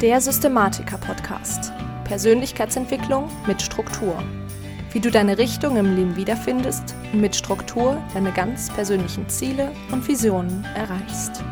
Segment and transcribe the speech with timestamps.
[0.00, 1.72] Der Systematiker-Podcast.
[2.04, 4.22] Persönlichkeitsentwicklung mit Struktur.
[4.92, 10.06] Wie du deine Richtung im Leben wiederfindest und mit Struktur deine ganz persönlichen Ziele und
[10.06, 11.42] Visionen erreichst.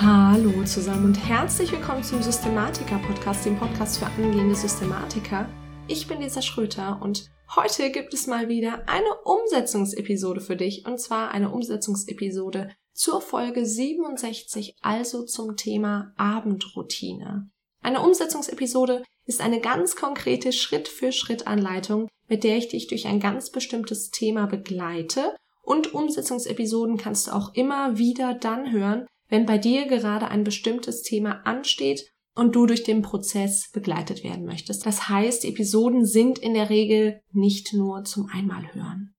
[0.00, 5.48] Hallo zusammen und herzlich willkommen zum Systematiker-Podcast, dem Podcast für angehende Systematiker.
[5.88, 11.00] Ich bin Lisa Schröter und heute gibt es mal wieder eine Umsetzungsepisode für dich und
[11.00, 17.50] zwar eine Umsetzungsepisode zur Folge 67, also zum Thema Abendroutine.
[17.80, 24.10] Eine Umsetzungsepisode ist eine ganz konkrete Schritt-für-Schritt-Anleitung, mit der ich dich durch ein ganz bestimmtes
[24.10, 30.28] Thema begleite und Umsetzungsepisoden kannst du auch immer wieder dann hören, wenn bei dir gerade
[30.28, 34.84] ein bestimmtes Thema ansteht und du durch den Prozess begleitet werden möchtest.
[34.84, 39.14] Das heißt, Episoden sind in der Regel nicht nur zum Einmalhören.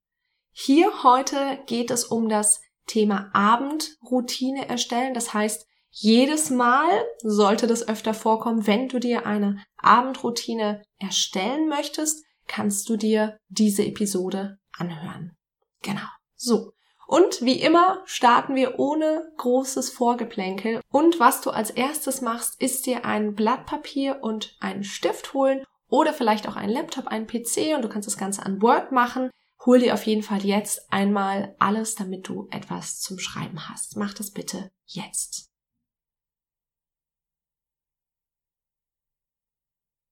[0.51, 5.13] Hier heute geht es um das Thema Abendroutine erstellen.
[5.13, 6.89] Das heißt, jedes Mal
[7.21, 13.85] sollte das öfter vorkommen, wenn du dir eine Abendroutine erstellen möchtest, kannst du dir diese
[13.85, 15.37] Episode anhören.
[15.83, 16.07] Genau.
[16.35, 16.73] So.
[17.05, 20.81] Und wie immer starten wir ohne großes Vorgeplänkel.
[20.89, 25.63] Und was du als erstes machst, ist dir ein Blatt Papier und einen Stift holen
[25.89, 29.29] oder vielleicht auch einen Laptop, einen PC und du kannst das Ganze an Word machen.
[29.65, 33.95] Hol dir auf jeden Fall jetzt einmal alles, damit du etwas zum Schreiben hast.
[33.95, 35.49] Mach das bitte jetzt.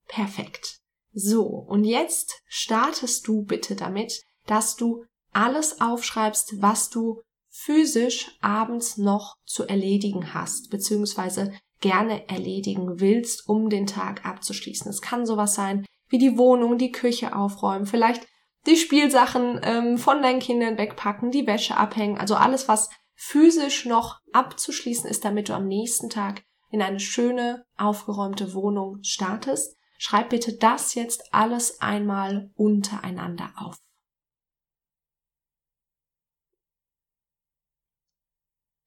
[0.07, 0.79] Perfekt.
[1.13, 8.97] So, und jetzt startest du bitte damit, dass du alles aufschreibst, was du physisch abends
[8.97, 14.89] noch zu erledigen hast, beziehungsweise gerne erledigen willst, um den Tag abzuschließen.
[14.89, 18.25] Es kann sowas sein, wie die Wohnung, die Küche aufräumen, vielleicht
[18.65, 24.19] die Spielsachen ähm, von deinen Kindern wegpacken, die Wäsche abhängen, also alles, was physisch noch
[24.33, 29.77] abzuschließen ist, damit du am nächsten Tag in eine schöne, aufgeräumte Wohnung startest.
[29.97, 33.77] Schreib bitte das jetzt alles einmal untereinander auf.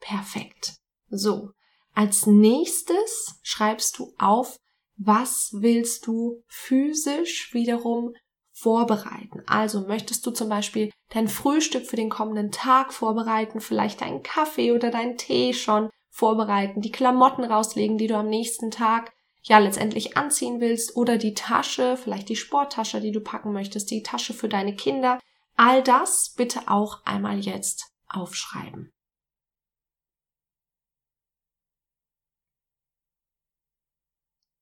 [0.01, 0.75] Perfekt.
[1.09, 1.53] So,
[1.93, 4.59] als nächstes schreibst du auf,
[4.97, 8.15] was willst du physisch wiederum
[8.55, 9.43] vorbereiten.
[9.47, 14.73] Also möchtest du zum Beispiel dein Frühstück für den kommenden Tag vorbereiten, vielleicht deinen Kaffee
[14.73, 19.13] oder deinen Tee schon vorbereiten, die Klamotten rauslegen, die du am nächsten Tag
[19.43, 24.03] ja letztendlich anziehen willst oder die Tasche, vielleicht die Sporttasche, die du packen möchtest, die
[24.03, 25.19] Tasche für deine Kinder.
[25.57, 28.93] All das bitte auch einmal jetzt aufschreiben.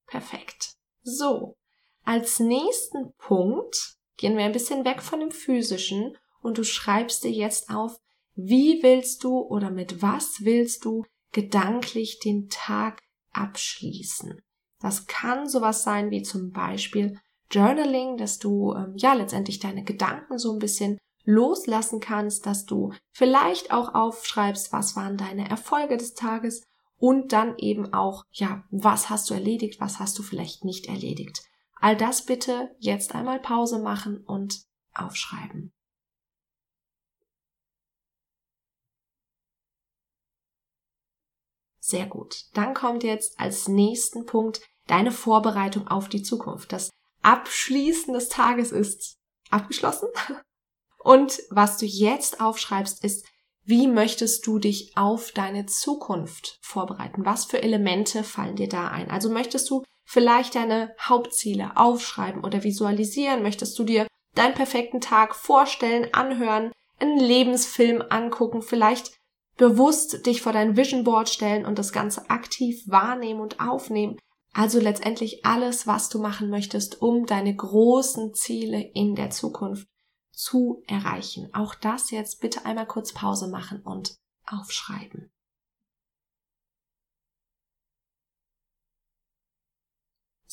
[0.07, 0.75] Perfekt.
[1.03, 1.55] So,
[2.05, 7.31] als nächsten Punkt gehen wir ein bisschen weg von dem physischen und du schreibst dir
[7.31, 7.99] jetzt auf,
[8.35, 13.03] wie willst du oder mit was willst du gedanklich den Tag
[13.33, 14.41] abschließen.
[14.81, 17.19] Das kann sowas sein wie zum Beispiel
[17.51, 22.93] Journaling, dass du ähm, ja letztendlich deine Gedanken so ein bisschen loslassen kannst, dass du
[23.13, 26.63] vielleicht auch aufschreibst, was waren deine Erfolge des Tages
[26.97, 31.43] und dann eben auch, ja, was hast du erledigt, was hast du vielleicht nicht erledigt.
[31.83, 34.63] All das bitte jetzt einmal Pause machen und
[34.95, 35.73] aufschreiben.
[41.81, 42.45] Sehr gut.
[42.55, 46.73] Dann kommt jetzt als nächsten Punkt deine Vorbereitung auf die Zukunft.
[46.73, 46.91] Das
[47.23, 49.19] Abschließen des Tages ist
[49.51, 50.09] abgeschlossen.
[50.99, 53.27] Und was du jetzt aufschreibst, ist,
[53.65, 57.25] wie möchtest du dich auf deine Zukunft vorbereiten?
[57.25, 59.11] Was für Elemente fallen dir da ein?
[59.11, 59.83] Also möchtest du
[60.13, 63.43] vielleicht deine Hauptziele aufschreiben oder visualisieren?
[63.43, 69.13] Möchtest du dir deinen perfekten Tag vorstellen, anhören, einen Lebensfilm angucken, vielleicht
[69.57, 74.19] bewusst dich vor dein Vision Board stellen und das Ganze aktiv wahrnehmen und aufnehmen?
[74.53, 79.89] Also letztendlich alles, was du machen möchtest, um deine großen Ziele in der Zukunft
[80.31, 81.49] zu erreichen.
[81.55, 84.15] Auch das jetzt bitte einmal kurz Pause machen und
[84.47, 85.32] aufschreiben.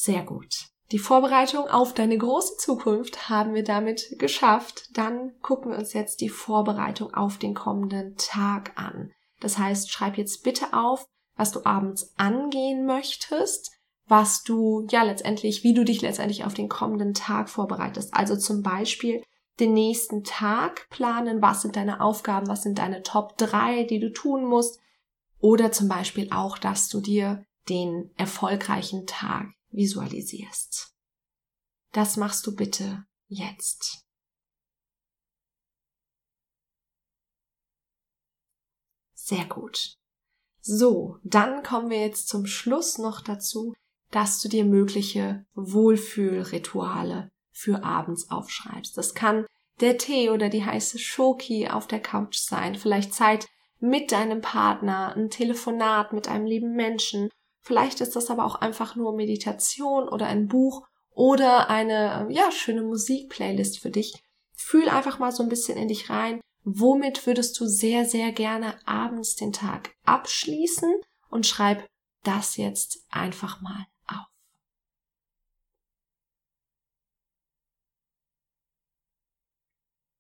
[0.02, 0.70] Sehr gut.
[0.94, 4.88] Die Vorbereitung auf deine große Zukunft haben wir damit geschafft.
[4.94, 9.12] Dann gucken wir uns jetzt die Vorbereitung auf den kommenden Tag an.
[9.42, 11.06] Das heißt, schreib jetzt bitte auf,
[11.36, 13.72] was du abends angehen möchtest,
[14.08, 18.14] was du, ja, letztendlich, wie du dich letztendlich auf den kommenden Tag vorbereitest.
[18.14, 19.22] Also zum Beispiel
[19.60, 24.14] den nächsten Tag planen, was sind deine Aufgaben, was sind deine Top 3, die du
[24.14, 24.80] tun musst.
[25.42, 30.94] Oder zum Beispiel auch, dass du dir den erfolgreichen Tag visualisierst.
[31.92, 34.06] Das machst du bitte jetzt.
[39.14, 39.96] Sehr gut.
[40.62, 43.74] So, dann kommen wir jetzt zum Schluss noch dazu,
[44.12, 48.98] dass du dir mögliche Wohlfühlrituale für abends aufschreibst.
[48.98, 49.46] Das kann
[49.82, 53.48] der Tee oder die heiße Schoki auf der Couch sein, vielleicht Zeit
[53.80, 57.30] mit deinem Partner, ein Telefonat mit einem lieben Menschen.
[57.70, 62.82] Vielleicht ist das aber auch einfach nur Meditation oder ein Buch oder eine ja schöne
[62.82, 64.24] Musikplaylist für dich.
[64.56, 66.42] Fühl einfach mal so ein bisschen in dich rein.
[66.64, 70.96] Womit würdest du sehr sehr gerne abends den Tag abschließen
[71.30, 71.88] und schreib
[72.24, 74.26] das jetzt einfach mal auf.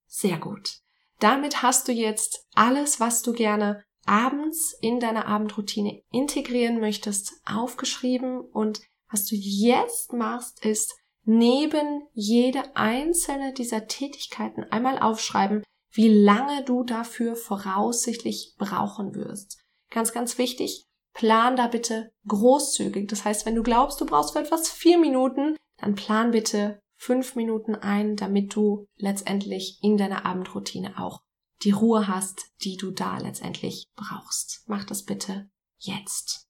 [0.05, 0.81] Sehr gut.
[1.17, 8.39] Damit hast du jetzt alles, was du gerne abends in deiner Abendroutine integrieren möchtest, aufgeschrieben
[8.39, 8.81] und
[9.11, 16.83] was du jetzt machst, ist neben jede einzelne dieser Tätigkeiten einmal aufschreiben, wie lange du
[16.83, 19.59] dafür voraussichtlich brauchen wirst.
[19.89, 23.07] Ganz, ganz wichtig, plan da bitte großzügig.
[23.07, 27.35] Das heißt, wenn du glaubst, du brauchst für etwas vier Minuten, dann plan bitte fünf
[27.35, 31.21] Minuten ein, damit du letztendlich in deiner Abendroutine auch
[31.63, 34.63] die Ruhe hast, die du da letztendlich brauchst.
[34.67, 36.47] Mach das bitte jetzt.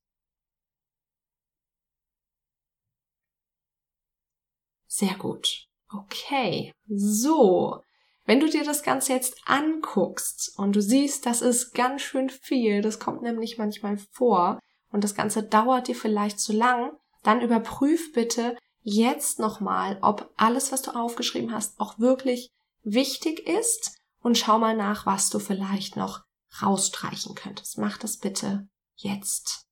[4.87, 5.67] Sehr gut.
[5.91, 6.71] Okay.
[6.87, 7.81] So.
[8.25, 12.81] Wenn du dir das Ganze jetzt anguckst und du siehst, das ist ganz schön viel,
[12.81, 14.59] das kommt nämlich manchmal vor
[14.91, 16.91] und das Ganze dauert dir vielleicht zu lang,
[17.23, 22.51] dann überprüf bitte jetzt nochmal, ob alles, was du aufgeschrieben hast, auch wirklich
[22.83, 26.23] wichtig ist und schau mal nach, was du vielleicht noch
[26.61, 27.77] rausstreichen könntest.
[27.77, 29.65] Mach das bitte jetzt.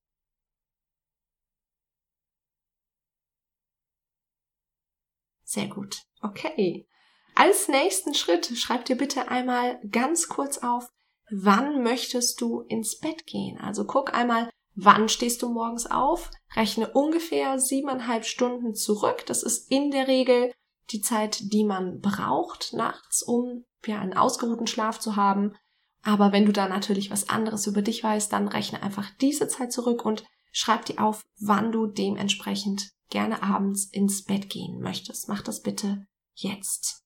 [5.43, 6.03] Sehr gut.
[6.21, 6.87] Okay.
[7.35, 10.89] Als nächsten Schritt schreib dir bitte einmal ganz kurz auf,
[11.29, 13.59] wann möchtest du ins Bett gehen?
[13.59, 16.31] Also guck einmal, wann stehst du morgens auf?
[16.55, 19.25] Rechne ungefähr siebeneinhalb Stunden zurück.
[19.25, 20.51] Das ist in der Regel
[20.91, 25.55] die Zeit, die man braucht nachts, um ja einen ausgeruhten Schlaf zu haben.
[26.03, 29.71] Aber wenn du da natürlich was anderes über dich weißt, dann rechne einfach diese Zeit
[29.71, 35.29] zurück und schreib dir auf, wann du dementsprechend gerne abends ins Bett gehen möchtest.
[35.29, 37.03] Mach das bitte jetzt.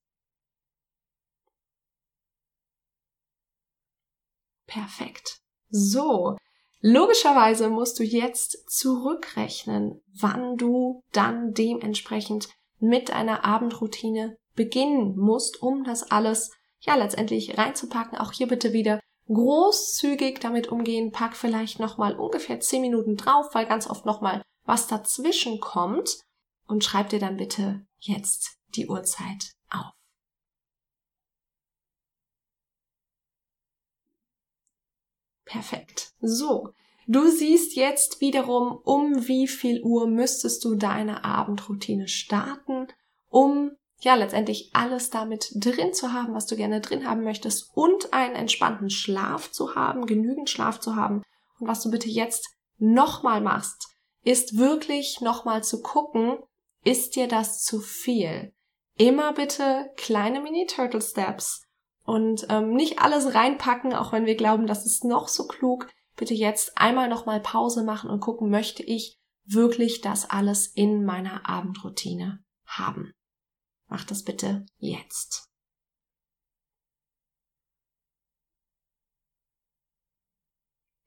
[4.66, 5.42] Perfekt.
[5.69, 6.38] So,
[6.80, 12.50] logischerweise musst du jetzt zurückrechnen, wann du dann dementsprechend
[12.81, 16.51] mit einer Abendroutine beginnen musst, um das alles
[16.81, 18.18] ja letztendlich reinzupacken.
[18.18, 21.12] Auch hier bitte wieder großzügig damit umgehen.
[21.12, 26.19] Pack vielleicht nochmal ungefähr 10 Minuten drauf, weil ganz oft nochmal was dazwischen kommt
[26.68, 29.92] und schreib dir dann bitte jetzt die Uhrzeit auf.
[35.45, 36.13] Perfekt.
[36.22, 36.74] So.
[37.12, 42.88] Du siehst jetzt wiederum, um wie viel Uhr müsstest du deine Abendroutine starten,
[43.28, 48.13] um ja letztendlich alles damit drin zu haben, was du gerne drin haben möchtest und
[48.13, 51.22] einen entspannten Schlaf zu haben, genügend Schlaf zu haben.
[51.60, 52.48] Und was du bitte jetzt
[52.78, 53.90] nochmal machst,
[54.24, 56.38] ist wirklich nochmal zu gucken,
[56.86, 58.54] ist dir das zu viel?
[58.98, 61.66] Immer bitte kleine Mini-Turtle Steps
[62.06, 65.90] und ähm, nicht alles reinpacken, auch wenn wir glauben, das ist noch so klug.
[66.21, 71.49] Bitte jetzt einmal nochmal Pause machen und gucken, möchte ich wirklich das alles in meiner
[71.49, 73.11] Abendroutine haben.
[73.87, 75.49] Mach das bitte jetzt.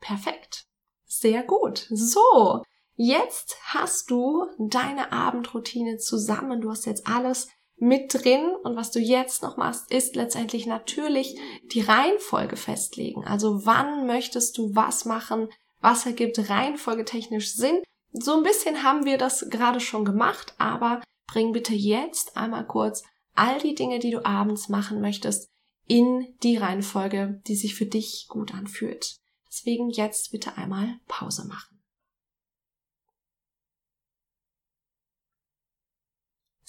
[0.01, 0.67] Perfekt.
[1.05, 1.87] Sehr gut.
[1.91, 6.61] So, jetzt hast du deine Abendroutine zusammen.
[6.61, 11.39] Du hast jetzt alles mit drin und was du jetzt noch machst, ist letztendlich natürlich
[11.73, 13.25] die Reihenfolge festlegen.
[13.25, 15.49] Also wann möchtest du was machen?
[15.81, 17.83] Was ergibt reihenfolgetechnisch Sinn?
[18.13, 23.03] So ein bisschen haben wir das gerade schon gemacht, aber bring bitte jetzt einmal kurz
[23.35, 25.49] all die Dinge, die du abends machen möchtest,
[25.87, 29.17] in die Reihenfolge, die sich für dich gut anfühlt.
[29.49, 31.74] Deswegen jetzt bitte einmal Pause machen.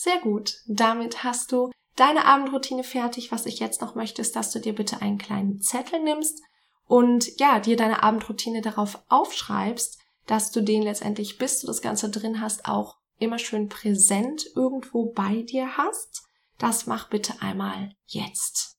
[0.05, 0.61] Sehr gut.
[0.67, 3.31] Damit hast du deine Abendroutine fertig.
[3.31, 6.43] Was ich jetzt noch möchte, ist, dass du dir bitte einen kleinen Zettel nimmst
[6.85, 9.97] und ja, dir deine Abendroutine darauf aufschreibst,
[10.27, 15.11] dass du den letztendlich, bis du das Ganze drin hast, auch immer schön präsent irgendwo
[15.11, 16.27] bei dir hast.
[16.59, 18.77] Das mach bitte einmal jetzt.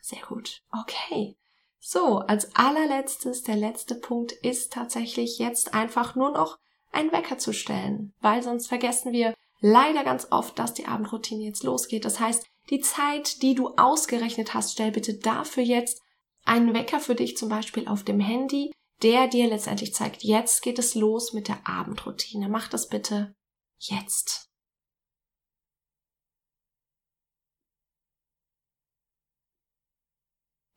[0.00, 0.62] Sehr gut.
[0.72, 1.36] Okay.
[1.86, 6.58] So, als allerletztes, der letzte Punkt ist tatsächlich jetzt einfach nur noch
[6.92, 11.62] einen Wecker zu stellen, weil sonst vergessen wir leider ganz oft, dass die Abendroutine jetzt
[11.62, 12.06] losgeht.
[12.06, 16.00] Das heißt, die Zeit, die du ausgerechnet hast, stell bitte dafür jetzt
[16.46, 18.72] einen Wecker für dich zum Beispiel auf dem Handy,
[19.02, 22.48] der dir letztendlich zeigt, jetzt geht es los mit der Abendroutine.
[22.48, 23.34] Mach das bitte
[23.76, 24.48] jetzt.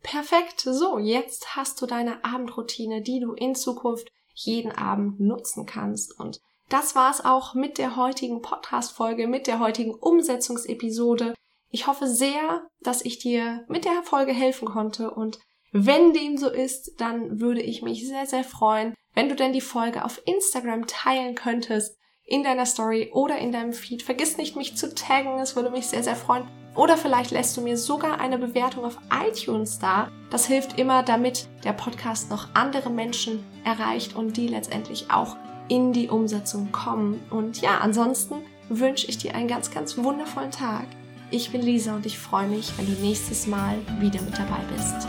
[0.07, 0.61] Perfekt.
[0.61, 6.17] So, jetzt hast du deine Abendroutine, die du in Zukunft jeden Abend nutzen kannst.
[6.17, 11.33] Und das war's auch mit der heutigen Podcast-Folge, mit der heutigen Umsetzungsepisode.
[11.71, 15.39] Ich hoffe sehr, dass ich dir mit der Folge helfen konnte und
[15.73, 19.59] wenn dem so ist, dann würde ich mich sehr, sehr freuen, wenn du denn die
[19.59, 21.97] Folge auf Instagram teilen könntest,
[22.27, 24.03] in deiner Story oder in deinem Feed.
[24.03, 26.43] Vergiss nicht, mich zu taggen, es würde mich sehr, sehr freuen.
[26.75, 30.09] Oder vielleicht lässt du mir sogar eine Bewertung auf iTunes da.
[30.29, 35.37] Das hilft immer, damit der Podcast noch andere Menschen erreicht und die letztendlich auch
[35.69, 37.19] in die Umsetzung kommen.
[37.31, 38.35] Und ja, ansonsten
[38.69, 40.85] wünsche ich dir einen ganz, ganz wundervollen Tag.
[41.31, 45.07] Ich bin Lisa und ich freue mich, wenn du nächstes Mal wieder mit dabei bist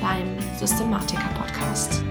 [0.00, 2.02] beim Systematiker Podcast.